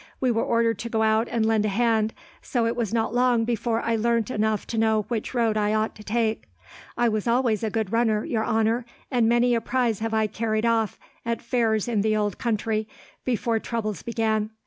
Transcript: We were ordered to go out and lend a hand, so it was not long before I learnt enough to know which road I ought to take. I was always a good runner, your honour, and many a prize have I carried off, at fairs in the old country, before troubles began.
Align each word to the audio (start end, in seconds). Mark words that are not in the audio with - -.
We 0.19 0.31
were 0.31 0.41
ordered 0.43 0.79
to 0.79 0.89
go 0.89 1.03
out 1.03 1.27
and 1.29 1.45
lend 1.45 1.63
a 1.63 1.67
hand, 1.69 2.15
so 2.41 2.65
it 2.65 2.75
was 2.75 2.91
not 2.91 3.13
long 3.13 3.45
before 3.45 3.81
I 3.83 3.95
learnt 3.95 4.31
enough 4.31 4.65
to 4.65 4.77
know 4.79 5.03
which 5.09 5.35
road 5.35 5.57
I 5.57 5.75
ought 5.75 5.93
to 5.95 6.03
take. 6.03 6.45
I 6.97 7.07
was 7.07 7.27
always 7.27 7.61
a 7.61 7.69
good 7.69 7.91
runner, 7.91 8.25
your 8.25 8.43
honour, 8.43 8.83
and 9.11 9.29
many 9.29 9.53
a 9.53 9.61
prize 9.61 9.99
have 9.99 10.15
I 10.15 10.25
carried 10.25 10.65
off, 10.65 10.97
at 11.23 11.39
fairs 11.39 11.87
in 11.87 12.01
the 12.01 12.17
old 12.17 12.39
country, 12.39 12.87
before 13.25 13.59
troubles 13.59 14.01
began. 14.01 14.49